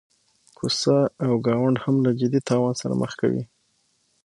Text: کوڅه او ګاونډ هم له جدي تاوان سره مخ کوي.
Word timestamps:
کوڅه 0.57 0.97
او 1.25 1.31
ګاونډ 1.45 1.75
هم 1.83 1.95
له 2.05 2.11
جدي 2.19 2.39
تاوان 2.49 2.73
سره 2.81 2.93
مخ 3.01 3.11
کوي. 3.21 3.43